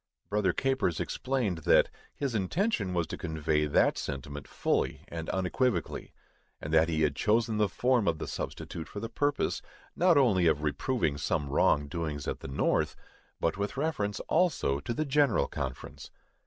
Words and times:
_Brother 0.31 0.51
Capers 0.51 0.99
explained 0.99 1.59
that 1.59 1.91
his 2.15 2.33
intention 2.33 2.95
was 2.95 3.05
to 3.05 3.19
convey 3.19 3.67
that 3.67 3.99
sentiment 3.99 4.47
fully 4.47 5.03
and 5.09 5.29
unequivocally; 5.29 6.11
and 6.59 6.73
that 6.73 6.89
he 6.89 7.03
had 7.03 7.15
chosen 7.15 7.57
the 7.57 7.69
form 7.69 8.07
of 8.07 8.17
the 8.17 8.25
substitute 8.27 8.87
for 8.87 8.99
the 8.99 9.09
purpose, 9.09 9.61
not 9.95 10.17
only 10.17 10.47
of 10.47 10.63
reproving 10.63 11.19
some 11.19 11.49
wrong 11.51 11.87
doings 11.87 12.27
at 12.27 12.39
the 12.39 12.47
North, 12.47 12.95
but 13.39 13.57
with 13.59 13.77
reference 13.77 14.19
also 14.21 14.79
to 14.79 14.91
the 14.95 15.05
General 15.05 15.45
Conference. 15.47 16.09